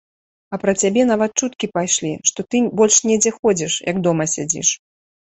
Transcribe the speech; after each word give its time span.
А 0.55 0.59
пра 0.61 0.73
цябе 0.83 1.01
нават 1.09 1.35
чуткі 1.43 1.67
пайшлі, 1.75 2.13
што 2.29 2.45
ты 2.53 2.61
больш 2.81 2.95
недзе 3.09 3.33
ходзіш, 3.35 3.75
як 3.91 3.99
дома 4.07 4.27
сядзіш. 4.33 4.73